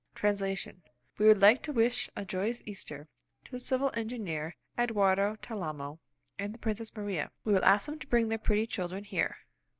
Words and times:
Translation: 0.15 0.81
"We 1.19 1.27
would 1.27 1.39
like 1.43 1.61
to 1.61 1.71
wish 1.71 2.09
a 2.15 2.25
joyous 2.25 2.63
Easter 2.65 3.07
to 3.43 3.51
the 3.51 3.59
civil 3.59 3.91
engineer 3.93 4.55
Edoardo 4.75 5.35
Talamo 5.43 5.99
and 6.39 6.55
the 6.55 6.57
Princess 6.57 6.95
Maria. 6.97 7.29
We 7.43 7.53
will 7.53 7.63
ask 7.63 7.85
them 7.85 7.99
to 7.99 8.07
bring 8.07 8.29
their 8.29 8.39
pretty 8.39 8.65
children 8.65 9.03
here. 9.03 9.37